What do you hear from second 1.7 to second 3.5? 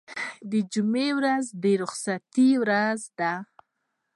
رخصتۍ ورځ ده.